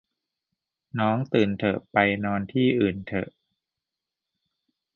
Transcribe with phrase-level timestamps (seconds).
[0.99, 3.29] น้อง ตื่น เถอะ ไป นอน ที่ อื่น เถอะ